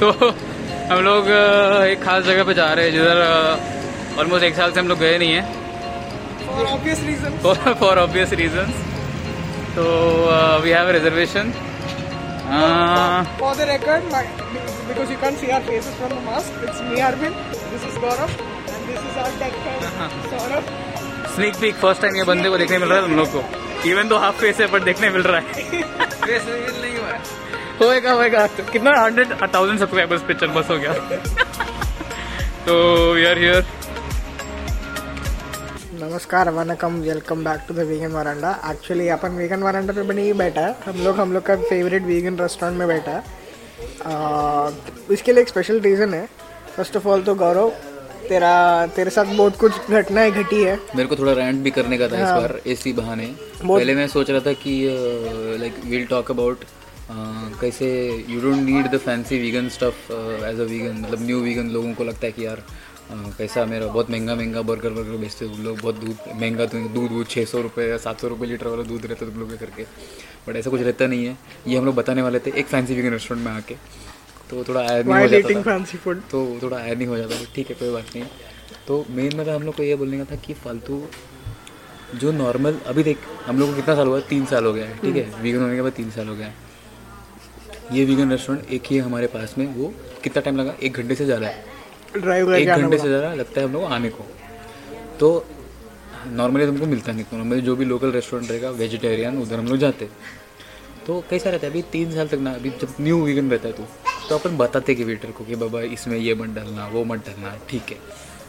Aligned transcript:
तो 0.00 0.10
हम 0.90 1.00
लोग 1.04 1.28
एक 1.86 2.02
खास 2.02 2.24
जगह 2.24 2.44
पे 2.44 2.54
जा 2.54 2.72
रहे 2.72 2.84
हैं 2.84 2.92
जिधर 2.92 3.18
ऑलमोस्ट 4.20 4.44
एक 4.44 4.54
साल 4.56 4.72
से 4.72 4.80
हम 4.80 4.88
लोग 4.88 4.98
गए 4.98 5.18
नहीं 5.18 5.32
हैं 5.32 5.58
For 6.44 6.62
obvious 6.68 7.00
reasons. 7.08 7.34
For 7.80 7.98
obvious 7.98 8.32
reasons 8.40 8.78
तो 9.74 9.82
we 10.62 10.70
have 10.70 10.90
reservation 10.98 11.52
For 13.40 13.50
the 13.54 13.66
record, 13.66 14.06
my, 14.12 14.22
because 14.88 15.10
you 15.10 15.18
can't 15.18 15.36
see 15.38 15.50
our 15.56 15.60
faces 15.66 15.94
from 15.98 16.14
the 16.14 16.22
mask, 16.22 16.56
it's 16.68 16.80
me, 16.86 16.96
Arvind. 17.08 17.36
This 17.72 17.84
is 17.90 17.98
Gaurav, 18.04 18.32
and 18.70 18.88
this 18.88 19.04
is 19.10 19.20
our 19.24 19.30
tech 19.42 19.60
head, 19.66 19.84
Saurabh. 20.32 20.72
Sneak 21.34 21.56
peek 21.60 21.74
first 21.82 22.02
time 22.02 22.16
ये 22.16 22.22
बंदे 22.30 22.48
को 22.50 22.56
देखने 22.58 22.78
मिल 22.78 22.88
रहा 22.88 22.98
है 22.98 23.04
हम 23.04 23.16
लोग 23.16 23.28
को 23.32 23.88
even 23.88 24.08
तो 24.08 24.16
हाफ़ 24.18 24.40
फेस 24.40 24.60
है 24.60 24.66
पर 24.72 24.82
देखने 24.84 25.10
मिल 25.10 25.22
रहा 25.22 25.40
है 25.40 25.64
फेस 26.24 26.46
नहीं 26.48 26.96
हुआ 26.96 27.08
है 27.08 27.20
होएगा 27.80 28.12
होएगा। 28.12 28.46
कितना? 28.46 28.90
हंड्रेड 29.00 29.32
थाउज़ेंड 29.54 29.78
सब्सक्राइबर्स 29.78 30.22
पे 30.28 30.34
चल 30.40 30.48
बस 30.56 30.70
हो 30.70 30.76
गया। 30.78 30.92
तो 32.66 32.74
वी 33.14 33.24
आर 33.26 33.38
हियर 33.38 33.66
नमस्कार 36.02 36.48
vanakkam 36.50 37.00
welcome 37.02 37.44
back 37.44 37.60
to 37.68 37.74
the 37.74 37.86
vegan 37.88 38.12
veranda 38.12 38.50
actually 38.70 39.08
upon 39.16 39.36
vegan 39.36 39.62
veranda 39.62 39.92
पे 39.92 40.14
नहीं 40.14 40.32
बैठा 40.34 40.60
है। 40.60 40.76
हम 40.86 41.04
लोग 41.04 41.20
हम 41.20 41.32
लोग 41.32 41.42
का 41.46 41.56
फेवरेट 41.62 42.02
वीगन 42.02 42.38
रेस्टोरेंट 42.38 42.78
में 42.78 42.86
बैठा 42.88 43.10
है। 43.10 43.22
आ, 44.06 44.70
इसके 45.12 45.32
लिए 45.32 45.42
एक 45.42 45.48
स्पेशल 45.48 45.80
रीज़न 45.80 46.14
है। 46.14 46.26
फ़र्स्ट 46.76 46.96
ऑफ़ 46.96 47.08
ऑल 47.08 47.22
तो 47.22 47.34
गौरव 47.34 47.68
तेरा 48.28 48.54
तेरे 48.96 49.10
साथ 49.10 49.36
बहुत 49.36 49.56
कुछ 49.58 49.90
घटनाएँ 49.90 50.30
घटी 50.32 50.62
है। 50.62 50.78
मेरे 50.96 51.08
को 51.08 51.16
थोड़ा 51.16 51.32
रैंट 51.32 51.62
भी 51.62 51.70
करने 51.70 51.98
का 51.98 52.08
था 52.08 52.16
इस 52.16 52.22
हाँ। 52.22 52.40
बार 52.40 52.60
इसी 52.66 52.92
बहाने। 52.92 53.26
पहले 53.62 53.94
मैं 53.94 54.06
सोच 54.08 54.30
रहा 54.30 54.40
था 54.40 54.52
कि 54.64 54.74
लाइक 55.60 55.80
विल 55.86 56.06
टॉक 56.10 56.30
अबाउट 56.30 56.64
कैसे 57.60 57.86
you 58.28 58.40
don't 58.40 58.62
need 58.62 58.86
the 58.90 58.98
fancy 58.98 59.38
vegan 59.38 59.68
stuff 59.68 60.12
as 60.44 60.60
a 60.60 60.64
vegan 60.64 61.00
मतलब 61.00 61.22
न्यू 61.26 61.40
वीगन 61.42 61.68
लोगों 61.70 61.92
को 61.94 62.04
लगता 62.04 62.26
है 62.26 62.32
कि 62.32 62.44
यार 62.46 62.58
अ, 63.10 63.14
कैसा 63.38 63.64
मेरा 63.66 63.86
बहुत 63.86 64.10
महँगा 64.10 64.34
महँगा 64.34 64.62
बर्गर 64.62 64.90
वर्गर 64.98 65.16
बेचते 65.20 65.46
तुम 65.48 65.62
लोग 65.64 65.80
बहुत 65.80 65.94
दूध 66.00 66.18
महँगा 66.34 66.66
तो 66.66 66.78
दूध 66.88 67.08
दूध 67.10 67.26
छः 67.28 67.44
सौ 67.52 67.60
रुपये 67.62 67.88
या 67.88 67.96
सात 68.04 68.20
सौ 68.20 68.28
रुपये 68.28 68.48
लीटर 68.50 68.66
वाला 68.66 68.82
दूध 68.90 69.06
रहता 69.06 69.24
है 69.24 69.30
तुम 69.32 69.40
लोग 69.40 69.50
के 69.50 69.56
करके 69.64 69.86
बट 70.46 70.56
ऐसा 70.56 70.70
कुछ 70.70 70.80
रहता 70.80 71.06
नहीं 71.06 71.24
है। 71.26 71.36
ये 71.68 71.76
हम 71.78 71.84
लोग 71.84 71.94
बताने 71.94 72.22
वाले 72.22 72.38
थे 72.40 72.52
एक 72.60 72.66
फैंसी 72.66 72.94
वीगन 72.94 73.10
रेस्टोरेंट 73.12 73.44
में 73.46 73.52
आके। 73.52 73.74
तो 74.50 74.64
थोड़ा 74.68 74.80
आयर 74.80 75.04
नहीं 75.06 75.18
हो 75.20 75.26
जाता 75.28 75.48
था। 75.54 75.62
फैंसी 75.62 75.98
फ़ूड 75.98 76.20
तो 76.30 76.44
थोड़ा 76.62 76.76
आयर 76.76 76.96
नहीं 76.96 77.08
हो 77.08 77.16
जाता 77.16 77.44
ठीक 77.54 77.68
है 77.70 77.74
कोई 77.80 77.90
बात 77.92 78.14
नहीं। 78.14 78.24
तो 78.86 79.04
मेन 79.10 79.36
मतलब 79.36 79.54
हम 79.54 79.62
लोग 79.62 79.76
को 79.76 79.82
ये 79.82 79.94
बोलने 79.96 80.18
का 80.18 80.24
था 80.30 80.36
कि 80.46 80.54
फालतू 80.54 81.02
जो 82.20 82.32
नॉर्मल 82.32 82.78
अभी 82.86 83.02
देख 83.02 83.18
हम 83.46 83.58
लोग 83.58 83.68
को 83.70 83.76
कितना 83.76 83.94
साल 83.94 84.06
हुआ? 84.08 84.16
है? 84.18 84.26
तीन 84.28 84.44
साल 84.46 84.64
हो 84.64 84.72
गया 84.72 84.86
है। 84.86 84.96
ठीक 84.98 85.16
है 85.16 85.42
वीगन 85.42 85.60
होने 85.62 85.76
के 85.76 85.82
बाद 85.82 85.92
तीन 85.92 86.10
साल 86.10 86.28
हो 86.28 86.34
गया 86.36 86.46
है। 86.46 86.68
ये 87.92 88.04
वीगन 88.04 88.30
रेस्टोरेंट 88.30 88.70
एक 88.72 88.82
ही 88.86 88.96
है 88.96 89.02
हमारे 89.02 89.26
पास 89.28 89.54
में 89.58 89.66
वो 89.74 89.92
कितना 90.24 90.40
टाइम 90.42 90.56
लगा? 90.56 90.74
एक 90.82 90.92
घंटे 90.92 91.14
से 91.14 91.24
ज़्यादा 91.24 91.46
है। 91.46 91.64
ड्राइव 92.16 92.54
एक 92.54 92.68
घंटे 92.68 92.98
से 92.98 93.08
ज़्यादा 93.08 93.32
लगता 93.34 93.60
है 93.60 93.66
हम 93.66 93.72
लोग 93.72 93.84
आने 93.92 94.08
को। 94.10 94.26
तो 95.20 95.46
नॉर्मली 96.28 96.66
तुमको 96.66 96.86
मिलता 96.86 97.12
नहीं 97.12 97.24
नॉर्मली 97.32 97.60
जो 97.62 97.74
भी 97.76 97.84
लोकल 97.84 98.12
रेस्टोरेंट 98.12 98.50
रहेगा 98.50 98.70
वेजिटेरियन 98.72 99.38
उधर 99.42 99.58
हम 99.58 99.66
लोग 99.66 99.78
जाते। 99.78 100.08
तो 101.06 101.20
कैसा 101.30 101.50
रहता 101.50 101.66
है 101.66 101.72
अभी 101.72 101.82
तीन 101.92 102.12
साल 102.14 102.28
तक 102.28 102.38
ना 102.38 102.52
अभी 102.54 102.70
जब 102.80 102.94
न्यू 103.00 103.22
वीगन 103.24 103.50
रहता 103.50 103.68
है 103.68 103.74
तू 103.74 103.84
तो 104.28 104.38
अपन 104.38 104.56
बताते 104.56 104.94
कि 104.94 105.04
वेटर 105.04 105.30
को 105.30 105.44
कि 105.44 105.54
बाबा 105.56 105.80
इसमें 105.96 106.16
ये 106.18 106.34
मत 106.34 106.54
डालना 106.56 106.86
वो 106.88 107.04
मत 107.04 107.26
डालना 107.26 107.56
ठीक 107.70 107.90
है। 107.90 107.96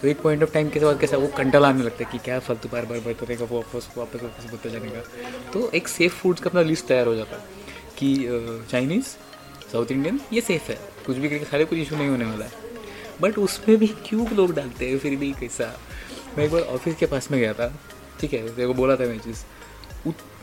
तो 0.02 0.08
एक 0.08 0.22
पॉइंट 0.22 0.44
ऑफ़ 0.44 0.54
टाइम 0.54 0.70
के 0.70 0.80
बाद 0.80 1.00
कैसा 1.00 1.18
वो 1.18 1.28
कंटल 1.38 1.66
आने 1.66 1.84
लगता 1.84 2.04
है 2.04 2.12
कि 2.12 2.18
क्या 2.26 2.40
फालतू 2.42 2.70
बार 2.72 2.86
बार 2.86 3.00
बार 3.00 3.16
रहेगा 3.22 3.46
वो 3.46 3.58
वापस 3.58 3.90
वापस 3.98 4.24
वापस 4.24 4.50
बोलते 4.50 4.70
जाने 4.70 4.90
का। 4.90 5.02
तो 5.54 5.70
एक 5.76 5.88
सेफ़ 5.88 6.14
फूड्स 6.14 6.42
का 6.42 6.50
अपना 6.50 6.62
लिस्ट 6.70 6.88
तैयार 6.88 7.08
हो 7.08 7.16
जाता 7.16 7.36
है 7.36 7.60
कि 7.98 8.16
चाइनीज़ 8.72 9.16
साउथ 9.72 9.92
इंडियन, 9.92 10.20
ये 10.34 10.42
सेफ़ 10.42 10.72
है। 10.72 10.80
कुछ 11.06 11.18
भी 11.18 11.30
करके 11.30 11.46
सारे 11.46 11.66
कुछ 11.66 11.80
इशू 11.80 11.96
नहीं 11.96 12.10
होने 12.10 12.26
वाला 12.26 12.46
है। 12.46 12.52
बट 13.22 13.38
उसमें 13.38 13.78
भी 13.78 13.88
क्यों 14.06 14.28
लोग 14.30 14.54
डालते 14.56 14.90
हैं, 14.90 14.98
फिर 15.00 15.16
भी 15.16 15.32
कैसा। 15.32 15.74
मैं 16.38 16.46
एक 16.46 16.52
बार 16.52 16.62
ऑफ़िस 16.62 16.96
के 16.96 17.06
पास 17.06 17.32
में 17.32 17.40
गया 17.40 17.54
था, 17.54 17.74
ठीक 18.20 18.34
है 18.34 18.56
तेरे 18.56 18.68
को 18.68 18.74
बोला 18.74 18.96
था 18.96 19.06
मैं 19.06 19.20
चीज़। 19.20 19.44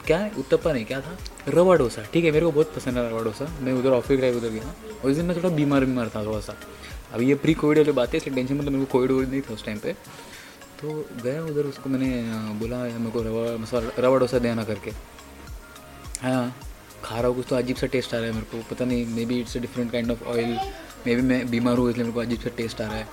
क्या 0.07 0.19
है? 0.19 0.31
उत्तप्पा 0.39 0.73
नहीं, 0.73 0.85
क्या 0.85 1.01
था? 1.01 1.17
रवा 1.49 1.75
डोसा, 1.77 2.03
ठीक 2.13 2.25
है, 2.25 2.31
मेरे 2.31 2.47
को 2.47 2.53
बहुत 2.53 2.75
पसंद 2.75 2.99
है 2.99 3.09
रवा 3.11 3.23
डोसा। 3.23 3.47
मैं 3.61 3.73
उधर 3.73 3.91
ऑफ़िस 3.91 4.21
गया 4.21 4.37
उधर 4.37 4.49
गया। 4.49 4.75
उस 5.05 5.17
दिन 5.17 5.27
मैं 5.27 5.37
थोड़ा 5.37 5.49
बीमार 5.49 5.85
बीमार 5.85 6.09
था 6.09 6.25
थोड़ा 6.27 6.41
सा। 6.41 6.55
अभी 7.13 7.29
ये 7.29 7.35
प्री 7.35 7.55
कोविड 7.55 7.79
वाली 7.79 7.93
बात 7.93 8.09
है, 8.09 8.17
इसलिए 8.17 8.35
टेंशन 8.35 8.55
मतलब 8.55 8.73
मेरे 8.73 8.85
को 8.85 8.93
कोविड 8.93 9.11
वोविड 9.11 9.29
नहीं 9.29 9.41
था 9.41 9.55
उस 9.55 9.65
टाइम 9.65 9.79
पे। 9.79 9.93
तो 10.81 11.05
गया 11.25 11.43
उधर, 11.45 11.67
उसको 11.67 11.91
मैंने 11.91 12.11
बोला 12.59 12.79
मेरे 12.79 13.11
को 13.11 13.23
रवा, 13.23 13.57
मसाला, 13.59 13.91
रवा 13.99 14.19
डोसा 14.19 14.39
देना 14.39 14.65
करके। 14.65 14.91
हाँ। 16.23 16.57
खा 17.05 17.19
रहा 17.19 17.27
हूँ 17.27 17.37
कुछ 17.37 17.47
तो 17.49 17.57
अजीब 17.57 17.77
सा 17.77 17.87
टेस्ट 17.87 18.15
आ 18.15 18.19
रहा 18.19 18.27
है 18.27 18.33
मेरे 18.35 18.47
को। 18.53 18.63
पता 18.71 18.85
नहीं 18.85 19.07
maybe 19.25 19.41
it's 19.41 19.57
a 19.57 19.61
different 19.61 19.91
kind 19.93 20.11
of 20.11 20.25
oil 20.29 20.59
maybe 21.17 21.23
मैं 21.23 21.49
बीमार 21.51 21.79
हूँ 21.79 21.91
इसलिए 21.91 22.05
मेरे 22.05 22.15
को 22.15 22.21
अजीब 22.21 22.41
सा 22.41 22.51
टेस्ट 22.57 22.81
आ 22.81 22.87
रहा 22.87 22.97
है। 22.97 23.07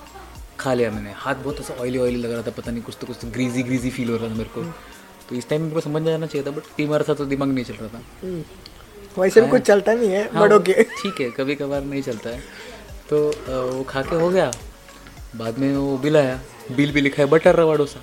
खा 0.60 0.74
लिया 0.74 0.90
मैंने। 0.90 1.12
हाथ 1.16 1.34
बहुत 1.44 1.60
ऐसा 1.60 1.74
ऑयली 1.80 1.98
ऑयली 1.98 2.20
लग 2.20 2.32
रहा 2.32 2.42
था 2.42 2.50
पता 2.56 2.70
नहीं 2.70 2.82
कुछ 2.82 2.96
तो 3.00 3.06
कुछ 3.06 3.16
तो 3.22 3.28
ग्रीजी 3.30 3.62
ग्रीजी 3.62 3.90
फील 3.90 4.10
हो 4.10 4.16
रहा 4.16 4.28
था 4.28 4.34
मेरे 4.34 4.50
को। 4.54 4.62
तो 5.28 5.34
इस 5.36 5.48
टाइम 5.48 5.62
मेरे 5.62 5.74
को 5.74 5.80
समझ 5.80 6.02
जाना 6.02 6.26
चाहिए 6.26 6.46
था 6.46 6.50
बट 6.50 6.62
बीमार 6.76 7.04
था 7.08 7.14
तो 7.14 7.24
दिमाग 7.26 7.48
नहीं 7.48 7.64
चल 7.64 7.74
रहा 7.74 7.88
था। 7.88 8.02
हम्म। 8.22 8.42
वैसे 9.18 9.40
भी 9.40 9.48
कुछ 9.48 9.62
चलता 9.62 9.92
नहीं 9.94 10.10
है 10.10 10.22
हाँ, 10.32 10.42
बट 10.42 10.52
ओके 10.52 10.82
ठीक 10.82 11.20
है 11.20 11.30
कभी 11.30 11.54
कभार 11.54 11.84
नहीं 11.84 12.02
चलता 12.02 12.30
है। 12.30 12.40
तो 13.10 13.18
वो 13.72 13.82
खा 13.84 14.02
के 14.02 14.16
हो 14.16 14.28
गया। 14.30 14.50
बाद 15.36 15.58
में 15.58 15.76
वो 15.76 15.96
बिल 15.98 16.16
आया। 16.16 16.40
बिल 16.76 16.92
भी 16.92 17.00
लिखा 17.00 17.22
है 17.22 17.28
बटर 17.28 17.56
रवा 17.56 17.74
डोसा। 17.76 18.00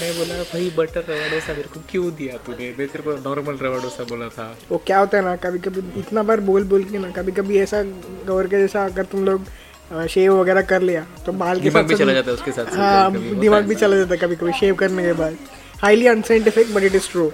मैं 0.00 0.12
बोला 0.16 0.34
भाई 0.42 0.68
बटर 0.76 1.04
रवा 1.08 1.26
डोसा 1.28 1.52
मेरे 1.54 1.68
को 1.72 1.80
क्यों 1.90 2.10
दिया 2.16 2.36
तूने? 2.44 2.68
मैं 2.78 2.86
तेरे 2.88 3.02
को 3.04 3.12
नॉर्मल 3.24 3.56
रवा 3.62 3.78
डोसा 3.82 4.04
बोला 4.10 4.28
था. 4.36 4.44
वो 4.70 4.78
क्या 4.86 4.98
होता 4.98 5.18
है 5.18 5.24
ना 5.24 5.34
कभी 5.36 5.58
कभी 5.66 5.80
इतना 6.00 6.22
बार 6.22 6.40
बोल 6.46 6.64
बोल 6.70 6.84
के 6.84 6.98
ना 6.98 7.10
कभी 7.16 7.32
कभी 7.38 7.58
ऐसा 7.60 7.82
गौर 8.26 8.46
के 8.48 8.60
जैसा 8.60 8.84
अगर 8.84 9.04
तुम 9.12 9.24
लोग 9.24 10.06
शेव 10.10 10.38
वगैरह 10.40 10.62
कर 10.70 10.82
लिया 10.82 11.04
तो 11.26 11.32
बाल 11.32 11.60
के 11.60 11.68
दिमाग 11.68 11.82
साथ 11.82 11.88
भी 11.88 11.96
चला 11.96 12.12
जाता 12.12 12.30
है 12.30 12.34
उसके 12.36 12.52
साथ 12.52 12.76
हाँ 12.76 13.12
दिमाग 13.40 13.64
भी 13.68 13.74
चला 13.74 13.96
जाता 13.96 14.14
है 14.14 14.20
कभी 14.20 14.36
कभी 14.36 14.52
शेव 14.60 14.74
करने 14.82 15.02
के 15.04 15.12
बाद। 15.20 15.36
Highly 15.82 16.06
unscientific 16.06 16.74
but 16.74 16.82
it 16.82 16.94
is 16.94 17.10
true 17.10 17.30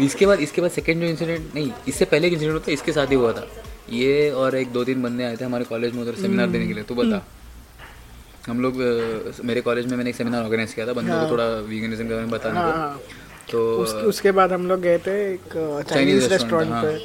इसके 0.00 0.26
बाद 0.26 0.40
इसके 0.40 0.60
बाद 0.62 0.70
सेकंड 0.70 1.00
जो 1.00 1.06
इंसिडेंट 1.06 1.54
नहीं 1.54 1.70
इससे 1.88 2.04
पहले 2.04 2.26
एक 2.26 2.32
इंसिडेंट 2.32 2.54
होता 2.54 2.70
है 2.70 2.74
इसके 2.74 2.92
साथ 2.92 3.10
ही 3.10 3.16
हुआ 3.16 3.32
था। 3.32 3.46
ये 3.92 4.30
और 4.30 4.56
एक 4.56 4.72
दो 4.72 4.84
तीन 4.84 5.02
बंदे 5.02 5.24
आए 5.24 5.36
थे 5.36 5.44
हमारे 5.44 5.64
कॉलेज 5.64 5.94
में 5.94 6.02
उधर 6.02 6.20
सेमिनार 6.20 6.46
देने 6.48 6.66
के 6.66 6.74
लिए 6.74 6.84
तू 6.84 6.94
बता। 6.94 7.24
हम 8.48 8.60
लोग 8.60 8.76
मेरे 9.44 9.60
कॉलेज 9.60 9.86
में 9.86 9.96
मैंने 9.96 10.10
एक 10.10 10.16
सेमिनार 10.16 10.44
ऑर्गेनाइज 10.44 10.72
किया 10.74 10.86
था 10.86 10.92
बंदों 10.92 11.20
को 11.20 11.30
थोड़ा 11.30 11.44
वीगनिज्म 11.68 12.04
के 12.04 12.14
बारे 12.14 12.20
में 12.20 12.30
बताने 12.30 12.58
हाँ 12.58 12.72
को। 12.72 12.78
हाँ। 12.78 13.00
तो 13.50 13.60
उस, 13.76 13.92
उसके 14.10 14.30
बाद 14.32 14.52
हम 14.52 14.66
लोग 14.68 14.80
गए 14.80 14.98
थे 14.98 15.14
एक 15.32 15.84
चाइनीज़ 15.88 16.28
रेस्टोरेंट 16.30 16.70
हाँ। 16.72 16.82
पे। 16.82 16.98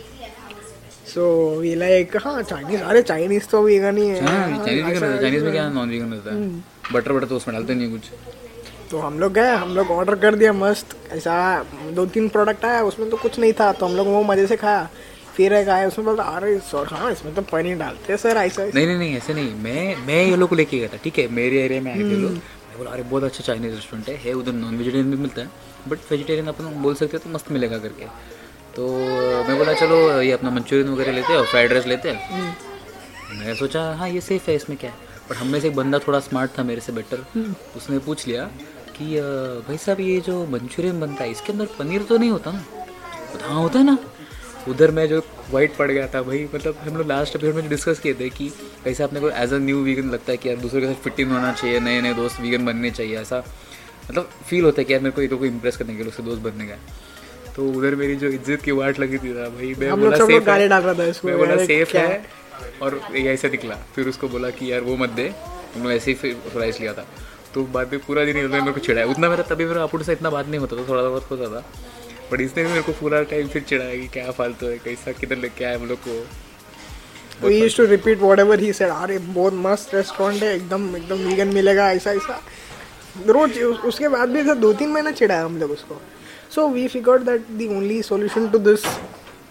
सो 1.14 1.28
वी 1.60 1.74
लाइक 1.76 2.16
हाँ 2.24 2.42
चाइनीज़ 2.44 2.82
अरे 2.82 3.02
चाइनीज़ 3.02 3.48
तो 3.52 3.62
वीगन 3.64 3.98
ही 3.98 4.08
है। 4.08 4.24
हाँ 4.26 4.66
चाइनीज़ 4.66 5.00
रहता 5.00 5.22
चाइनीज़ 5.22 5.44
में 5.44 5.52
क्या 5.54 5.68
नॉन 5.70 5.90
वीगन 5.90 6.14
रहता 6.14 6.36
है 6.36 6.50
बटर 6.94 7.12
बटर 7.14 7.26
तो 7.28 7.36
उसमें 7.36 7.56
डालते 7.56 7.76
नहीं 7.76 7.92
कुछ। 7.92 8.10
तो 8.92 9.00
हम 9.00 9.20
लोग 9.20 9.34
गए 9.34 9.56
हम 9.56 9.76
लोग 9.76 9.92
ऑर्डर 9.92 10.16
कर 10.16 10.36
दिया 10.36 10.54
मस्त। 10.54 10.96
ऐसा 11.14 11.36
दो 11.96 12.06
तीन 12.08 12.28
प्रोडक्ट 12.30 12.66
आया 12.66 12.84
उसमें 12.84 13.10
तो 13.10 13.18
कुछ 13.18 13.40
नहीं 13.40 13.54
था 13.54 13.72
तो 13.74 13.86
हम 13.86 13.96
लोग 13.96 14.08
वो 14.08 14.24
मज़े 14.24 14.48
से 14.48 14.56
खाया। 14.58 14.90
फिर 15.38 15.54
एक 15.54 15.68
आया 15.70 15.88
उसमें 15.88 16.06
बोलता 16.06 16.24
अरे 16.36 16.58
सर 16.68 16.88
हाँ 16.92 17.12
इसमें 17.12 17.34
तो 17.36 17.42
पनीर 17.52 17.78
डालते 17.78 18.14
हैं 18.14 18.18
सर 18.20 18.38
ऐसा 18.38 18.64
नहीं 18.66 18.86
नहीं 18.86 18.98
नहीं 18.98 19.16
ऐसे 19.18 19.34
नहीं 19.34 19.54
मैं 19.64 19.96
मैं 20.06 20.24
ये 20.24 20.36
लोग 20.36 20.50
को 20.50 20.56
लेके 20.56 20.78
गया 20.80 20.88
था 20.94 20.98
ठीक 21.04 21.20
है 21.20 21.28
मेरे 21.32 21.62
एरिया 21.64 21.82
में 21.82 21.92
आए 21.92 22.04
थे 22.04 22.16
लोग। 22.22 22.32
मैं 22.32 22.78
बोला 22.78 22.92
अरे 22.92 23.04
बहुत 23.04 23.24
अच्छा 23.24 23.44
चाइनीज़ 23.44 23.74
रेस्टोरेंट 23.76 24.10
है 24.10 24.16
है 24.24 24.34
उधर 24.34 24.54
नॉन 24.54 24.78
वेजिटेरियन 24.78 25.12
भी 25.12 25.18
मिलता 25.18 25.42
है 25.42 25.50
बट 25.88 26.12
वेजिटेरियन 26.12 26.48
अपन 26.48 26.82
बोल 26.84 26.96
सकते 26.96 27.18
हैं 27.18 27.24
तो 27.24 27.34
मस्त 27.34 27.52
मिलेगा 27.52 27.78
करके। 27.80 28.06
तो 28.76 28.88
मैं 29.48 29.58
बोला 29.58 29.74
चलो 29.74 30.00
ये 30.22 30.32
अपना 30.32 30.50
मंचूरियन 30.50 30.90
वगैरह 30.94 31.12
लेते 31.12 31.34
हैं 31.34 31.40
और 31.40 31.46
फ्राइड 31.46 31.74
राइस 31.74 31.88
लेते 31.88 32.10
हैं। 32.10 32.56
मैं 33.40 33.56
सोचा 33.56 33.84
हाँ 34.00 34.10
ये 34.10 34.22
सेफ़ 34.22 34.50
है 34.50 34.56
इसमें 34.56 34.78
क्या 34.78 34.90
है? 34.90 34.98
बट 35.30 35.36
हम 35.36 35.48
में 35.48 35.60
से 35.60 35.68
एक 35.68 35.76
बंदा 35.76 36.00
थोड़ा 36.00 36.20
स्मार्ट 36.20 36.58
था 36.58 36.64
मेरे 36.64 36.82
से 36.82 36.92
बेटर 36.94 37.26
उसने 37.78 38.00
पूछ 38.10 38.28
लिया 38.28 38.50
कि 38.98 39.06
भाई 39.68 39.78
साहब 39.78 40.00
ये 40.00 40.20
जो 40.28 40.46
मंचूरियन 40.52 41.00
बनता 41.00 41.24
है 41.24 41.32
इसके 41.32 41.52
अंदर 41.54 41.66
पनीर 41.80 42.04
तो 42.04 42.18
नहीं 42.18 42.30
होता 42.30 42.52
ना? 42.52 42.64
हाँ 43.42 43.62
होता 43.62 43.80
है 43.80 43.86
ना। 43.86 43.98
उधर 44.70 44.92
मैं 44.92 45.08
जो 45.08 45.22
वाइट 45.52 45.76
पड़ 45.76 45.90
गया 45.92 46.08
था 46.08 46.22
भाई 46.22 46.48
मतलब 46.56 46.78
हम 46.78 46.98
लोग 46.98 47.08
लास्ट 47.08 47.36
एपिसोड 47.36 47.56
में 47.56 47.70
डिस्कस 47.70 48.00
किए 48.00 48.14
थे 48.14 48.30
कि 48.30 48.50
कैसे 48.84 49.04
अपने 49.04 49.20
को 49.20 49.30
एज 49.30 49.54
अ 49.54 49.58
न्यू 49.58 49.84
वीगन 49.84 50.10
लगता 50.10 50.32
है 50.32 50.38
कि 50.38 50.50
यार 50.50 50.58
दूसरे 50.58 50.82
के 50.82 50.88
साथ 50.88 51.04
फिटिंग 51.04 51.32
होना 51.32 51.52
चाहिए 51.54 51.80
नए 51.80 52.02
नए 52.02 52.14
दोस्त 52.14 52.42
वीगन 52.42 52.66
बनने 52.66 52.92
चाहिए 52.92 53.18
ऐसा 53.20 53.44
मतलब 54.10 54.30
फील 54.50 54.66
होता 54.66 54.82
है 54.82 54.86
कि 54.86 54.94
यार 54.94 55.02
मेरे 55.02 55.16
को 55.16 55.22
ये 55.22 55.28
लोग 55.28 55.40
को 55.40 55.46
इम्प्रेस 55.46 55.78
करने 55.78 55.96
के 55.96 56.04
लिए 56.04 56.12
उससे 56.12 56.24
दोस्त 56.24 56.42
बनने 56.42 56.68
का 56.68 56.78
तो 57.56 57.70
उधर 57.70 57.96
मेरी 57.96 58.16
जो 58.16 58.28
इज़्ज़त 58.28 58.62
की 58.62 58.72
वाट 58.72 59.00
लगी 59.00 59.18
थी 59.18 59.34
ना 59.34 59.48
भाई 59.50 59.74
मैं 59.80 60.00
बोला 60.00 60.18
सेफ़ 60.18 60.50
है। 60.50 60.70
मैं 61.26 61.38
बोला 61.38 61.56
सेफ़ 61.66 61.96
है। 61.98 62.26
और 62.82 63.00
ये 63.16 63.30
ऐसे 63.34 63.50
निकला 63.50 63.76
फिर 63.96 64.08
उसको 64.10 64.28
बोला 64.30 64.50
कि 64.50 64.72
यार 64.72 64.82
वो 64.82 64.96
मत 64.98 65.10
दे। 65.12 65.28
लोग 65.78 65.92
ऐसे 65.92 66.12
ही 66.12 66.18
फिर 66.18 66.60
राइस 66.60 66.80
लिया 66.80 66.94
था। 66.94 67.06
तो 67.54 67.64
बाद 67.74 67.92
में 67.92 68.00
पूरा 68.08 68.26
दिन 68.26 68.38
उन्होंने 68.38 68.60
मेरे 68.60 68.74
को 68.74 68.80
चिढ़ाया। 68.80 69.08
उतना 69.08 69.30
मेरा 69.30 69.44
तभी 69.44 69.66
मेरा 69.66 69.84
अपुट 69.84 70.04
से 70.04 70.12
इतना 70.12 70.30
बात 70.30 70.48
नहीं 70.48 70.60
होता 70.60 70.78
था 70.78 70.88
थोड़ा 70.90 71.02
बहुत 71.02 71.30
होता 71.32 71.48
था 71.54 71.64
बट 72.32 72.42
इसने 72.42 72.64
भी 72.64 72.70
मेरे 72.70 72.82
को 72.82 72.92
पूरा 73.00 73.22
टाइम 73.32 73.48
फिर 73.48 73.62
चिढ़ाया 73.70 73.96
कि 73.96 74.08
क्या 74.14 74.32
फालतू 74.40 74.66
है 74.68 74.78
कैसा 74.84 75.12
किधर 75.20 75.38
लेके 75.38 75.66
आया 75.66 75.78
हम 75.78 75.88
लोग 75.88 76.00
को। 76.08 76.20
तो 77.42 77.50
use 77.52 77.78
to 77.78 77.86
repeat 77.86 78.20
whatever 78.40 78.60
he 78.60 78.72
said 78.74 78.90
अरे 78.90 79.18
बहुत 79.32 79.54
मस्त 79.66 79.96
रेस्टोरेंट 79.96 80.44
है 80.44 80.54
एकदम 80.56 80.96
एकदम 80.98 81.26
वीगन 81.28 81.54
मिलेगा 81.54 81.90
ऐसा 81.92 82.12
ऐसा. 82.12 82.42
रोज 83.28 83.60
उसके 83.86 84.08
बाद 84.08 84.30
भी 84.30 84.44
दो 84.54 84.74
तीन 84.74 84.90
महीने 84.92 85.12
चिढ़ाया 85.12 85.46
हम 85.46 85.58
लोग 85.58 85.72
उसको। 85.72 86.02
So 86.56 86.68
we 86.70 86.88
figured 86.88 87.22
that 87.30 87.52
the 87.52 87.70
only 87.78 88.02
solution 88.04 88.48
to 88.50 88.60
this 88.70 88.86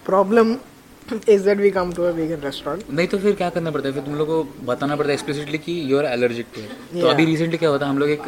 problem 0.07 0.57
is 1.33 1.45
that 1.47 1.61
we 1.63 1.69
come 1.75 1.91
to 1.97 2.05
a 2.05 2.13
vegan 2.15 2.41
restaurant. 2.45 2.81
नहीं 2.91 3.09
तो 3.09 3.19
फिर 3.19 3.35
क्या 3.41 3.49
करना 3.57 3.71
पड़ता 3.71 3.89
है? 3.89 3.93
फिर 3.95 4.03
तुम 4.03 4.15
लोग 4.15 4.27
को 4.29 4.43
बताना 4.67 4.97
पड़ता 4.97 5.09
है 5.09 5.15
एक्सप्लिसिटली 5.15 5.59
कि 5.59 5.75
यू 5.91 5.99
आर 5.99 6.07
एलर्जिक 6.07 6.47
टू 6.55 6.63
तो 7.01 7.07
अभी 7.07 7.25
रिसेंटली 7.25 7.59
क्या 7.59 7.69
हुआ 7.69 7.79
था? 7.79 7.87
हम 7.87 7.99
लोग 7.99 8.11
एक 8.11 8.23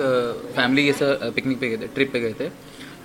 फैमिली 0.56 0.88
ऐसा 0.90 1.30
पिकनिक 1.36 1.60
पे 1.60 1.68
गए 1.68 1.76
थे 1.76 1.86
ट्रिप 1.94 2.12
पे 2.12 2.20
गए 2.20 2.32
थे 2.40 2.48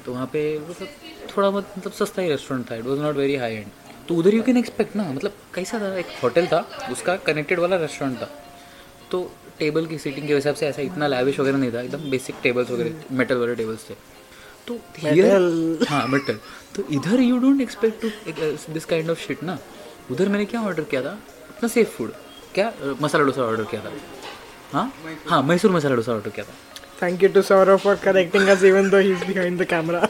तो 0.05 0.13
वहाँ 0.13 0.25
पे 0.33 0.43
मतलब 0.69 0.87
थोड़ा 1.35 1.49
बहुत 1.49 1.77
मतलब 1.77 1.91
सस्ता 1.93 2.21
ही 2.21 2.29
रेस्टोरेंट 2.29 2.69
था. 2.71 2.75
It 2.75 2.85
was 2.85 2.99
not 3.01 3.15
very 3.15 3.35
high 3.35 3.55
and 3.55 3.67
तो 4.07 4.15
उधर 4.15 4.33
यू 4.33 4.43
कैन 4.43 4.57
एक्सपेक्ट 4.57 4.95
ना 4.95 5.03
मतलब 5.11 5.33
कैसा 5.55 5.79
था? 5.79 5.95
एक 5.97 6.05
होटल 6.23 6.47
था 6.47 6.65
उसका 6.91 7.15
कनेक्टेड 7.27 7.59
वाला 7.59 7.75
रेस्टोरेंट 7.77 8.17
था. 8.21 8.29
तो 9.11 9.31
टेबल 9.59 9.85
की 9.85 9.97
सीटिंग 9.97 10.27
के 10.27 10.35
हिसाब 10.35 10.55
से 10.55 10.67
ऐसा 10.67 10.81
इतना 10.81 11.07
लैविश 11.07 11.39
वगैरह 11.39 11.57
नहीं 11.57 11.71
था 11.73 11.81
एकदम 11.81 12.09
बेसिक 12.11 12.35
टेबल्स 12.43 12.71
वगैरह 12.71 13.15
मेटल 13.17 13.37
वाले 13.37 13.55
टेबल्स 13.55 13.89
थे. 13.89 13.95
तो 14.67 14.79
हाँ 15.89 16.05
मेटल 16.07 16.39
तो 16.75 16.83
इधर 16.97 17.21
you 17.21 17.37
don't 17.39 17.61
expect 17.61 18.01
to 18.01 18.73
this 18.73 18.85
kind 18.85 19.09
of 19.09 19.19
shit 19.27 19.43
ना. 19.43 19.57
उधर 20.11 20.29
मैंने 20.29 20.45
क्या 20.45 20.61
ऑर्डर 20.61 20.83
किया 20.91 21.01
था? 21.01 21.17
अपना 21.55 21.69
सेफ़ 21.69 21.89
फ़ूड 21.97 22.11
क्या 22.55 22.71
मसाला 23.01 23.23
डोसा 23.25 23.41
ऑर्डर 23.43 23.63
किया 23.71 23.81
था? 23.81 23.91
हाँ? 24.73 24.93
हाँ 25.27 25.41
मैसूर 25.43 25.71
मसाला 25.71 25.95
डोसा 25.95 26.11
ऑर्डर 26.13 26.29
किया 26.29 26.45
था. 26.45 26.53
Thank 26.99 27.23
you 27.23 27.29
to 27.35 27.41
Saurav 27.45 27.79
for 27.83 27.95
correcting 28.03 28.49
us 28.51 28.63
even 28.63 28.89
though 28.91 29.01
he's 29.05 29.23
behind 29.29 29.61
the 29.61 29.65
camera. 29.71 30.09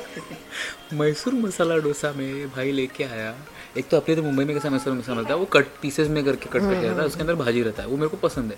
Mysore 0.93 1.33
masala 1.33 1.77
dosa 1.77 2.11
में 2.11 2.49
भाई 2.49 2.71
लेके 2.71 3.03
आया। 3.03 3.35
एक 3.77 3.89
तो 3.89 3.97
अपने 3.97 4.15
तो 4.15 4.23
मुंबई 4.23 4.43
में 4.43 4.55
कैसा 4.55 4.69
मैसूर 4.69 4.93
मसाला 4.93 5.15
मिलता 5.15 5.33
है, 5.33 5.39
वो 5.39 5.45
कट 5.45 5.65
पीसेस 5.81 6.07
में 6.07 6.25
करके 6.25 6.45
कट 6.45 6.59
करके 6.59 6.87
रहता 6.87 7.01
है, 7.01 7.07
उसके 7.07 7.21
अंदर 7.21 7.35
भाजी 7.35 7.63
रहता 7.63 7.83
है, 7.83 7.89
वो 7.89 7.97
मेरे 7.97 8.07
को 8.07 8.17
पसंद 8.17 8.51
है। 8.51 8.57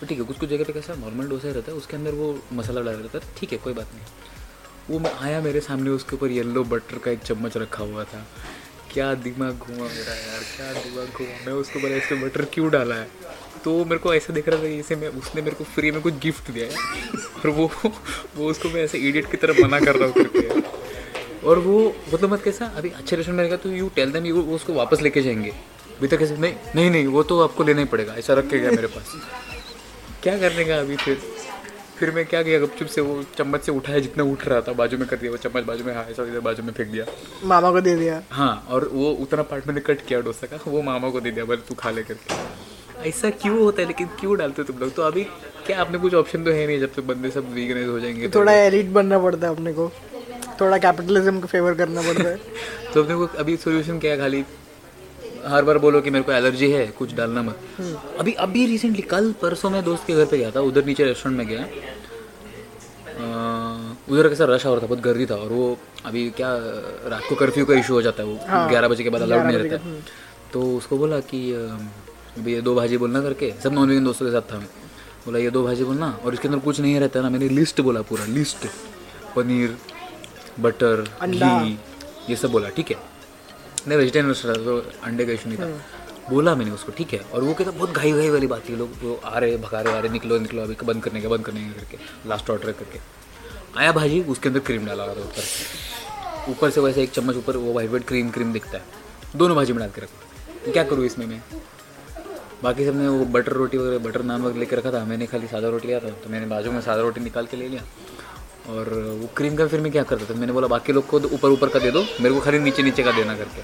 तो 0.00 0.06
ठीक 0.06 0.18
है 0.18 0.24
कुछ 0.24 0.38
कुछ 0.38 0.48
जगह 0.48 0.64
पे 0.64 0.72
कैसा 0.72 0.94
नॉर्मल 0.94 1.28
डोसा 1.28 1.48
ही 1.48 1.54
रहता 1.54 1.72
है, 1.72 1.78
उसके 1.78 1.96
अंदर 1.96 2.10
वो 2.10 2.42
मसाला 2.52 2.80
डाल 2.80 2.94
रहता 2.94 3.18
है, 3.18 3.24
ठीक 3.36 3.52
है, 3.52 3.58
कोई 3.58 3.72
बात 3.72 3.88
नहीं। 3.94 4.04
वो 4.90 4.98
मैं 4.98 5.12
आया 5.14 5.40
मेरे 5.40 5.60
सामने, 5.60 5.90
उसके 5.90 6.16
ऊपर 6.16 6.30
येलो 6.30 6.64
बटर 6.64 6.98
का 6.98 7.10
एक 7.10 7.18
चम्मच 7.18 7.56
रखा 7.56 7.84
हुआ 7.84 8.04
था। 8.04 8.26
क्या 8.92 9.14
दिमाग 9.14 9.52
घुमा 9.52 9.84
मेरा 9.84 10.14
यार, 10.14 10.40
क्या 10.56 10.72
दिमाग 10.72 11.06
घुमा, 11.06 11.46
मैं 11.46 11.52
उसके 11.52 11.78
ऊपर 11.78 11.88
ऐसे 11.88 12.14
बटर 12.14 12.44
क्यों 12.44 12.70
डाला 12.70 12.94
है? 12.94 13.08
तो 13.64 13.84
मेरे 13.84 13.98
को 13.98 14.14
ऐसे 14.14 14.32
दिख 14.32 14.48
रहा 14.48 14.62
था 14.62 14.68
जैसे 14.68 14.96
मैं, 14.96 15.08
उसने 15.08 15.42
मेरे 15.42 15.56
को 15.56 15.64
फ्री 15.64 15.90
में 15.90 16.02
कुछ 16.02 16.14
गिफ्ट 16.14 16.50
दिया 16.50 16.66
है। 16.66 16.74
और 17.16 17.48
वो 17.48 17.70
वो 18.36 18.50
उसको 18.50 18.68
मैं 18.68 18.84
ऐसे 18.84 18.98
इडियट 18.98 19.30
की 19.30 19.36
तरह 19.36 19.66
मना 19.66 19.80
कर 19.80 19.96
रहा 19.96 20.08
हूँ 20.08 20.14
करके। 20.14 20.61
और 21.44 21.58
वो 21.58 21.76
मतलब 22.14 22.32
मत 22.32 22.42
कैसा 22.42 22.66
अभी 22.76 22.90
अच्छे 22.90 23.16
रेस्टोरेंट 23.16 23.36
में 23.36 23.42
रहेगा 23.44 23.56
तो 23.62 23.70
यू 23.70 23.88
टेल 23.96 24.12
देम 24.12 24.26
यू 24.26 24.42
वो 24.42 24.54
उसको 24.54 24.72
वापस 24.72 25.02
लेके 25.02 25.22
जाएँगे। 25.22 25.50
अभी 25.98 26.08
तक 26.08 26.18
कैसे 26.18 26.36
नहीं 26.36 26.54
नहीं 26.74 26.90
नहीं 26.90 27.06
वो 27.08 27.22
तो 27.22 27.40
आपको 27.40 27.64
लेना 27.64 27.80
ही 27.80 27.86
पड़ेगा 27.86 28.14
ऐसा 28.14 28.34
रख 28.34 28.48
के 28.50 28.58
गया 28.58 28.70
मेरे 28.70 28.86
पास। 28.88 29.14
क्या 30.22 30.38
करने 30.38 30.64
का 30.64 30.78
अभी 30.78 30.96
फिर? 30.96 31.20
फिर 31.98 32.10
मैं 32.10 32.24
क्या 32.26 32.42
किया 32.42 32.58
गपचुप 32.60 32.88
से 32.88 33.00
वो 33.00 33.22
चम्मच 33.38 33.60
से 33.62 33.72
उठाया 33.72 33.98
जितना 33.98 34.24
उठ 34.24 34.46
रहा 34.48 34.60
था 34.60 34.72
बाजू 34.72 34.98
में 34.98 35.06
कर 35.08 35.16
दिया 35.16 35.30
वो 35.30 35.36
चम्मच 35.38 35.64
बाजू 35.64 35.84
में 35.84 35.94
हाँ 35.94 36.04
ऐसा 36.10 36.22
इधर 36.22 36.40
बाजू 36.40 36.62
में 36.62 36.72
फेंक 36.72 36.88
दिया। 36.88 37.04
मामा 37.44 37.70
को 37.70 37.80
दे 37.80 37.94
दिया। 37.96 38.22
हाँ 38.30 38.66
और 38.70 38.88
वो 38.92 39.10
उतना 39.22 39.42
पार्ट 39.42 39.66
मैंने 39.66 39.80
कट 39.80 40.06
किया 40.06 40.20
डोसा 40.20 40.46
का 40.46 40.58
वो 40.66 40.82
मामा 40.82 41.10
को 41.10 41.20
दे 41.20 41.30
दिया 41.30 41.44
बोले 41.44 41.60
तू 41.68 41.74
खा 41.74 41.90
ले 41.90 42.02
करके। 42.02 43.08
ऐसा 43.08 43.30
क्यों 43.32 43.58
होता 43.58 43.82
है 43.82 43.88
लेकिन 43.88 44.06
क्यों 44.20 44.36
डालते 44.38 44.62
हो 44.62 44.72
तुम 44.72 44.78
लोग? 44.80 44.94
तो 44.94 45.02
अभी 45.02 45.24
क्या 45.66 45.80
आपने 45.80 45.98
कुछ 45.98 46.14
ऑप्शन 46.14 46.44
तो 46.44 46.50
है 46.50 46.66
नहीं 46.66 46.78
जब 46.80 46.94
तक 46.94 47.04
बंदे 47.04 47.30
सब 47.30 47.52
वीगनाइज 47.54 47.88
हो 47.88 47.98
जाएँगे 48.00 48.28
तो 48.28 48.40
थोड़ा 48.40 48.52
एलिट 48.54 48.86
बनना 48.92 49.18
पड़ता 49.18 49.46
है 49.46 49.54
अपने 49.54 49.72
को। 49.72 49.90
थोड़ा 50.62 50.78
कैपिटलिज्म 50.78 51.40
को 51.40 51.46
फेवर 51.46 51.74
करना 51.74 52.02
पड़ता 52.02 52.28
है। 52.28 52.36
तो 52.94 53.02
अपने 53.02 53.14
को 53.14 53.26
अभी 53.44 53.56
सोल्यूशन 53.66 53.98
क्या 53.98 54.12
है 54.12 54.18
खाली? 54.18 54.44
हर 55.46 55.62
बार 55.64 55.78
बोलो 55.78 56.00
कि 56.00 56.10
मेरे 56.10 56.24
को 56.24 56.32
एलर्जी 56.32 56.70
है 56.70 56.86
कुछ 56.98 57.14
डालना 57.14 57.42
मत। 57.42 57.58
अभी 58.20 58.32
अभी 58.44 58.66
रिसेंटली 58.66 59.02
कल 59.12 59.32
परसों 59.42 59.70
मैं 59.70 59.82
दोस्त 59.84 60.06
के 60.06 60.14
घर 60.14 60.24
पे 60.24 60.38
गया 60.38 60.50
था 60.50 60.60
उधर 60.70 60.84
नीचे 60.84 61.04
रेस्टोरेंट 61.04 61.38
में 61.38 61.46
गया। 61.48 61.66
उधर 64.12 64.28
कैसा 64.28 64.44
रश 64.44 64.64
हो 64.66 64.74
रहा 64.74 64.82
था 64.82 64.86
बहुत 64.86 65.00
गर्दी 65.00 65.26
था 65.26 65.34
और 65.34 65.52
वो 65.52 65.66
अभी 66.06 66.28
क्या 66.36 66.48
रात 67.10 67.22
को 67.28 67.34
कर्फ्यू 67.34 67.64
का 67.66 67.74
इशू 67.74 67.94
हो 67.94 68.02
जाता 68.02 68.22
है 68.22 68.28
वो 68.28 68.68
ग्यारह 68.68 68.88
बजे 68.88 69.02
के 69.04 69.10
बाद 69.10 69.22
अलाउड 69.22 69.46
नहीं 69.46 69.58
रहता 69.58 69.88
है। 69.88 70.00
तो 70.52 70.62
उसको 70.76 70.98
बोला 70.98 71.18
कि 71.30 71.40
अभी 71.52 72.52
ये 72.54 72.60
दो 72.60 72.74
भाजी 72.74 72.96
बोलना 72.98 73.20
करके 73.22 73.52
सब 73.62 73.72
नॉन 73.72 73.88
वेजन 73.88 74.04
दोस्तों 74.04 74.26
के 74.26 74.32
साथ 74.32 74.52
था 74.52 74.58
मैं। 74.58 74.68
बोला 75.24 75.38
ये 75.38 75.50
दो 75.50 75.62
भाजी 75.64 75.84
बोलना 75.84 76.08
और 76.24 76.34
इसके 76.34 76.48
अंदर 76.48 76.60
कुछ 76.60 76.80
नहीं 76.80 76.98
रहता 77.00 77.20
ना? 77.20 77.30
मैंने 77.30 77.48
लिस्ट 77.48 77.80
बोला 77.80 78.02
पूरा 78.10 78.24
लिस्ट 78.28 78.66
पनीर 79.36 79.76
बटर 80.60 81.04
घी 81.24 81.78
ये 82.28 82.36
सब 82.36 82.50
बोला 82.50 82.68
ठीक 82.68 82.90
है? 82.90 82.96
नहीं 83.88 83.98
वेजिटेरियन 83.98 84.28
रेस्टोरेंट 84.28 84.64
तो 84.64 84.78
अंडे 85.04 85.24
का 85.26 85.32
इशू 85.32 85.48
नहीं 85.48 85.58
था। 85.58 86.30
बोला 86.30 86.54
मैंने 86.54 86.70
उसको 86.70 86.92
ठीक 86.98 87.12
है? 87.12 87.20
और 87.32 87.42
वो 87.44 87.54
कहता 87.54 87.70
बहुत 87.70 87.90
घाई 87.92 88.12
घाई 88.12 88.28
वाली 88.30 88.46
बात 88.46 88.68
थी 88.68 88.76
लोग 88.76 88.90
वो 89.02 89.20
आ 89.24 89.38
रहे 89.38 89.56
भगा 89.58 89.80
रहे 89.80 89.94
आ 89.94 89.98
रहे 89.98 90.12
निकलो 90.12 90.38
निकलो 90.38 90.62
अभी 90.62 90.76
बंद 90.84 91.02
करने 91.04 91.20
का 91.20 91.28
बंद 91.28 91.44
करने 91.44 91.60
का 91.62 91.80
करके 91.80 92.28
लास्ट 92.28 92.50
ऑर्डर 92.50 92.72
करके। 92.72 92.98
आया 93.78 93.92
भाजी 93.92 94.20
उसके 94.34 94.48
अंदर 94.48 94.60
क्रीम 94.60 94.86
डाला 94.86 95.04
हुआ 95.04 95.14
था 95.14 95.20
ऊपर 95.20 95.42
से। 95.42 96.50
ऊपर 96.50 96.70
से 96.70 96.80
वैसे 96.80 97.02
एक 97.02 97.10
चम्मच 97.10 97.36
ऊपर 97.36 97.56
वो 97.56 97.72
वाइट 97.72 97.90
वाइट 97.90 98.06
क्रीम 98.06 98.30
क्रीम 98.30 98.52
दिखता 98.52 98.78
है। 98.78 98.84
दोनों 99.36 99.56
भाजी 99.56 99.72
में 99.72 99.80
डाल 99.80 99.90
के 99.90 100.00
रखो। 100.00 100.72
क्या 100.72 100.84
करूँ 100.84 101.04
इसमें 101.06 101.26
मैं? 101.26 101.42
बाकी 102.62 102.84
सबने 102.86 103.08
वो 103.08 103.24
बटर 103.34 103.52
रोटी 103.52 103.78
वगैरह 103.78 103.98
बटर 103.98 104.22
नान 104.22 104.42
वगैरह 104.42 104.60
लेके 104.60 104.76
रखा 104.76 104.90
था 104.92 105.04
मैंने 105.04 105.26
खाली 105.26 105.46
सादा 105.48 105.68
रोटी 105.68 105.88
लिया 105.88 106.00
था 106.00 106.10
तो 106.22 106.30
मैंने 106.30 106.46
बाजू 106.46 106.72
में 106.72 106.80
सादा 106.80 107.02
रोटी 107.02 107.20
निकाल 107.20 107.46
के 107.46 107.56
ले 107.56 107.68
लिया। 107.68 107.82
और 108.68 108.88
वो 109.20 109.26
क्रीम 109.36 109.56
का 109.56 109.66
फिर 109.66 109.80
मैं 109.80 109.92
क्या 109.92 110.02
करता 110.02 110.24
था? 110.24 110.38
मैंने 110.38 110.52
बोला 110.52 110.66
बाकी 110.68 110.92
लोग 110.92 111.06
को 111.06 111.18
तो 111.20 111.28
ऊपर 111.34 111.48
ऊपर 111.50 111.68
का 111.68 111.78
दे 111.78 111.90
दो 111.90 112.04
मेरे 112.20 112.34
को 112.34 112.40
खाली 112.40 112.58
नीचे 112.60 112.82
नीचे 112.82 113.02
का 113.02 113.12
देना 113.12 113.34
करके। 113.36 113.62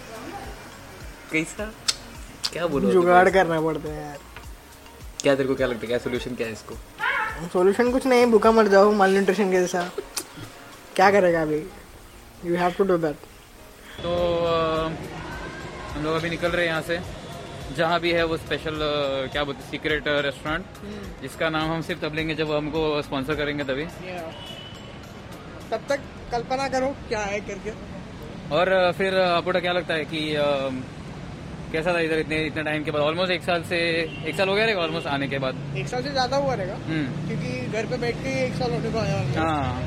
कैसा? 1.33 1.71
क्या 2.53 2.67
बोलो 2.67 2.91
जुगाड़ 2.91 3.29
करना 3.31 3.61
पड़ता 3.61 3.89
है 3.89 4.03
यार। 4.03 4.19
क्या 5.23 5.35
तेरे 5.35 5.49
को 5.49 5.55
क्या 5.55 5.67
लगता 5.67 5.81
है? 5.81 5.87
क्या 5.87 5.99
सोल्यूशन 5.99 6.35
क्या 6.35 6.47
है 6.47 6.53
इसको? 6.53 6.75
सॉल्यूशन 7.53 7.91
कुछ 7.93 8.07
नहीं 8.07 8.27
भूखा 8.27 8.51
मर 8.53 8.69
जाओ 8.69 8.93
माल 8.93 9.13
न्यूट्रिशन 9.13 9.51
के 9.51 9.61
जैसा 9.61 9.91
क्या 10.97 11.11
करेगा 11.11 11.43
अभी? 11.43 11.63
You 12.45 12.57
have 12.57 12.73
to 12.79 12.85
do 12.85 12.97
that 12.99 13.17
तो 14.03 14.11
हम 15.95 16.05
लोग 16.05 16.15
अभी 16.15 16.31
निकल 16.31 16.49
रहे 16.49 16.67
हैं 16.67 16.71
यहाँ 16.71 16.83
से। 16.83 17.01
जहाँ 17.77 17.99
भी 18.01 18.11
है 18.13 18.25
वो 18.25 18.37
स्पेशल 18.37 18.79
क्या 19.33 19.43
बोलते 19.45 19.71
सीक्रेट 19.71 20.05
रेस्टोरेंट 20.27 20.65
जिसका 21.23 21.49
नाम 21.51 21.71
हम 21.73 21.83
सिर्फ़ 21.83 22.01
तब 22.03 22.15
लेंगे 22.15 22.35
जब 22.35 22.53
हमको 22.53 22.81
स्पॉन्सर 23.03 23.35
करेंगे 23.37 23.65
तभी। 23.65 23.85
तब 25.71 25.81
तक 25.89 26.01
कल्पना 26.33 26.69
करो 26.69 26.95
क्या 27.09 27.21
है 27.33 27.41
करके। 27.49 27.73
और 28.57 28.71
फिर 28.99 29.19
आपको 29.21 29.61
क्या 29.61 29.73
लगता 29.73 29.95
है 29.95 30.05
कि 30.13 30.21
अ, 30.35 30.47
कैसा 31.73 31.93
था 31.95 32.01
इधर 32.01 32.19
इतने 32.19 32.37
इतने 32.47 32.63
टाइम 32.65 32.85
के 32.85 32.91
बाद? 32.91 33.03
ऑलमोस्ट 33.03 33.33
एक 33.33 33.43
साल 33.45 33.63
से 33.71 33.79
एक 34.29 34.37
साल 34.37 34.49
हो 34.49 34.55
गया 34.55 34.65
रहेगा 34.65 34.81
ऑलमोस्ट 34.83 35.07
आने 35.15 35.27
के 35.29 35.39
बाद? 35.39 35.57
एक 35.77 35.89
साल 35.89 36.03
से 36.03 36.11
ज़्यादा 36.11 36.37
हुआ 36.37 36.55
रहेगा। 36.55 36.75
हम्म। 36.87 37.27
क्योंकि 37.27 37.51
घर 37.73 37.87
पे 37.87 37.97
बैठ 38.05 38.23
के 38.23 38.31
एक 38.45 38.55
साल 38.61 38.71
होने 38.73 38.91
को 38.91 38.99
आया 38.99 39.19
हाँ। 39.41 39.83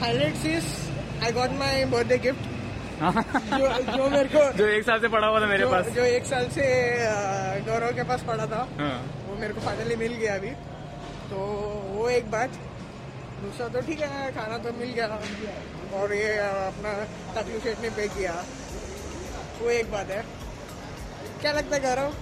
Highlights 0.00 0.46
is 0.46 0.66
I 1.24 1.32
got 1.32 1.58
my 1.58 1.84
birthday 1.92 2.18
gift 2.18 2.56
जो 3.00 3.68
जो 3.92 4.08
मेरे 4.10 4.28
को 4.28 4.44
जो 4.58 4.66
एक 4.68 4.84
साल 4.84 5.00
से 5.00 5.08
पड़ा 5.08 5.26
हुआ 5.26 5.40
था 5.40 5.46
मेरे 5.46 5.64
जो, 5.64 5.70
पास। 5.70 5.88
जो 5.96 6.04
एक 6.04 6.24
साल 6.26 6.46
से 6.54 6.64
गौरव 7.66 7.92
के 7.96 8.02
पास 8.04 8.22
पड़ा 8.28 8.46
था। 8.46 8.66
हाँ। 8.78 8.96
वो 9.28 9.36
मेरे 9.40 9.54
को 9.54 9.60
फाइनली 9.60 9.96
मिल 9.96 10.12
गया 10.14 10.34
अभी। 10.34 10.50
तो 11.30 11.36
वो 11.94 12.08
एक 12.10 12.30
बात 12.30 12.58
दूसरा 13.42 13.68
तो 13.68 13.80
ठीक 13.80 14.00
है 14.00 14.30
खाना 14.32 14.58
तो 14.58 14.72
मिल 14.78 14.92
गया। 14.92 15.06
और 15.98 16.14
ये 16.14 16.32
अपना 16.38 16.92
तकलीफ़ 17.40 17.64
सेठ 17.64 17.80
ने 17.82 17.90
पे 17.90 18.06
किया। 18.08 18.32
वो 19.60 19.70
एक 19.70 19.90
बात 19.92 20.10
है। 20.10 20.24
क्या 21.40 21.52
लगता 21.52 21.76
है 21.76 21.82
गौरव? 21.82 22.12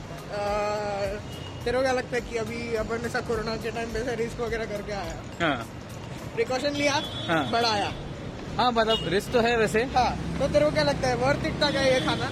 तेरे 1.64 1.76
को 1.76 1.82
क्या 1.82 1.92
लगता 1.92 2.16
है 2.16 2.20
कि 2.20 2.36
अभी 2.36 2.74
अपन 2.76 3.06
ऐसा 3.06 3.20
कोरोना 3.20 3.56
के 3.56 3.70
टाइम 3.70 3.92
पे 3.92 4.14
रिस्क 4.16 4.40
वगैरह 4.40 4.64
करके 4.64 4.92
आया? 4.92 5.16
हाँ। 5.42 5.56
प्रिकॉशन 6.34 6.74
लिया? 6.74 7.00
हाँ। 7.28 7.50
बढ़ाया 7.50 7.92
हाँ 8.56 8.70
मतलब 8.72 9.08
रिस्क 9.08 9.32
तो 9.32 9.40
है 9.40 9.56
वैसे। 9.56 9.82
हाँ 9.96 10.10
तो 10.38 10.48
तेरे 10.48 10.64
को 10.64 10.70
क्या 10.70 10.82
लगता 10.82 11.08
है 11.08 11.16
वर्थ 11.16 11.46
इट 11.46 11.62
था 11.62 11.70
क्या 11.70 11.82
ये 11.82 12.00
खाना? 12.00 12.30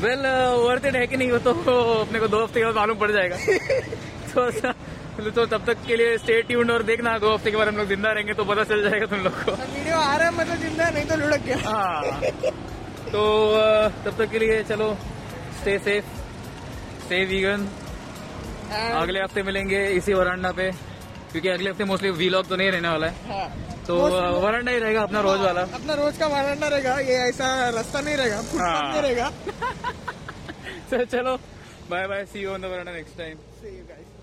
वेल 0.00 0.26
वर्थ 0.66 0.86
इट 0.86 0.96
है 0.96 1.06
कि 1.06 1.16
नहीं 1.16 1.30
वो 1.32 1.38
तो 1.38 1.52
अपने 2.00 2.18
को 2.20 2.28
दो 2.28 2.42
हफ़्ते 2.42 2.60
के 2.60 2.66
बाद 2.66 2.74
मालूम 2.74 2.98
पड़ 2.98 3.10
जाएगा। 3.10 3.36
तो 4.34 4.48
ऐसा- 4.48 4.76
तो 5.18 5.44
तब 5.46 5.64
तक 5.66 5.78
के 5.86 5.96
लिए 5.96 6.16
स्टे 6.18 6.40
ट्यून्ड 6.48 6.70
और 6.70 6.82
देखना 6.88 7.18
दो 7.18 7.32
हफ़्ते 7.34 7.50
के 7.50 7.56
बाद 7.56 7.68
हम 7.68 7.76
लोग 7.76 7.86
ज़िंदा 7.88 8.10
रहेंगे 8.12 8.34
तो 8.34 8.44
पता 8.44 8.64
चल 8.64 8.82
जाएगा 8.82 9.06
तुम 9.06 9.20
लोग 9.24 9.32
को। 9.44 9.52
वीडियो 9.52 9.96
आ 9.96 10.16
रहा 10.16 10.28
है 10.28 10.34
मतलब 10.34 10.56
ज़िंदा 10.60 10.88
नहीं 10.90 11.04
तो 11.06 11.16
लुढ़क 11.16 11.40
गया। 11.46 11.56
हाँ। 11.64 12.20
तो 13.12 13.22
तब 14.04 14.16
तक 14.18 14.30
के 14.30 14.38
लिए 14.38 14.62
चलो 14.70 14.88
स्टे 15.60 15.78
सेफ़ 15.86 16.04
स्टे 17.04 17.24
वीगन 17.32 17.66
अगले 18.72 19.20
हफ़्ते 19.22 19.42
मिलेंगे 19.42 19.84
इसी 19.98 20.12
वरांडा 20.12 20.52
पे 20.58 20.70
क्योंकि 21.32 21.48
अगले 21.48 21.70
हफ़्ते 21.70 21.84
मोस्टली 21.84 22.10
वीलॉग 22.20 22.48
तो 22.48 22.56
नहीं 22.56 22.70
रहने 22.70 22.88
वाला 22.88 23.06
है। 23.06 23.14
हाँ। 23.28 23.48
तो 23.86 23.96
वरांडा 24.40 24.70
ही 24.72 24.78
रहेगा 24.78 25.02
अपना 25.02 25.20
रोज 25.28 25.40
वाला। 25.40 25.62
अपना 25.80 25.94
रोज 26.02 26.18
का 26.18 26.26
वरांडा 26.26 26.68
रहेगा 26.68 26.98
ये 27.10 27.16
ऐसा 27.28 27.48
रास्ता 27.76 28.00
नहीं 28.00 28.16
रहेगा 28.16 28.40
हाँ। 28.62 28.92
नहीं 28.92 29.02
रहेगा। 29.02 29.30
तो 30.90 31.04
चलो 31.16 31.36
bye 31.90 32.06
bye 32.06 32.24
see 32.32 32.42
you 32.42 32.50
on 32.52 32.62
the 32.62 32.64
veranda 32.72 32.92
next 32.92 33.18
time 33.18 33.36
See 33.58 33.74
you 33.76 33.84
guys. 33.90 34.17